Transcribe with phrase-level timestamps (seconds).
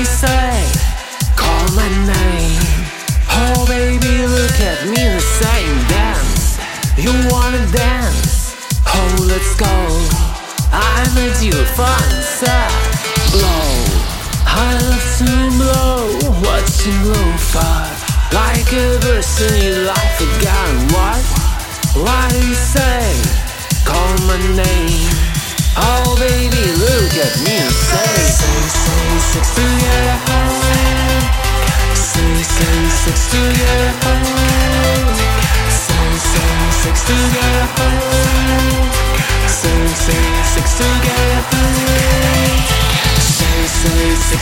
[0.00, 0.64] you say?
[1.36, 2.62] Call my name.
[3.28, 6.56] Oh baby, look at me the same dance.
[6.96, 8.56] You wanna dance?
[8.86, 9.68] Oh, let's go.
[10.72, 12.20] I made you fun,
[13.34, 13.72] low,
[14.44, 17.94] high left and low, what's in low five?
[18.32, 21.22] Like a person you like forgotten what?
[21.94, 23.02] Why do you say,
[23.84, 25.10] call my name?
[25.76, 30.18] Oh baby, look at me and say, say, say, six together,
[31.94, 34.39] say, say, six together.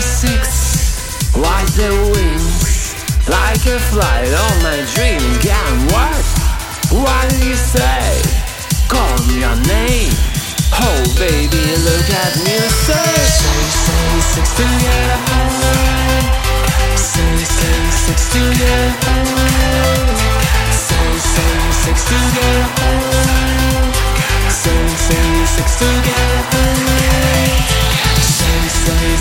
[0.00, 2.96] Love six Like the wings
[3.28, 6.24] Like a flight on my dream again What?
[7.04, 8.08] What do you say?
[8.88, 10.12] Call me your name
[10.72, 15.20] Oh baby, look at me and say Say, say, six to get
[16.96, 19.04] Say, say, six to get
[20.88, 21.52] Say, say,
[21.84, 22.68] six to get
[24.48, 26.69] Say, say, six to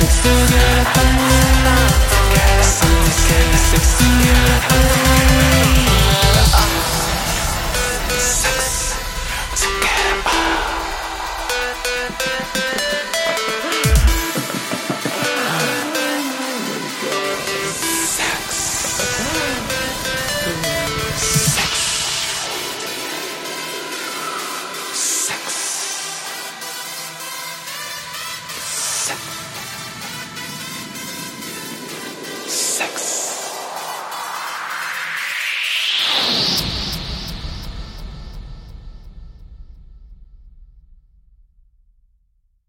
[0.00, 1.47] Let's do it